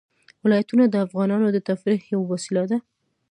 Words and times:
ولایتونه 0.43 0.83
د 0.87 0.95
افغانانو 1.05 1.47
د 1.51 1.57
تفریح 1.69 2.01
یوه 2.13 2.25
وسیله 2.33 2.63
ده. 2.71 2.77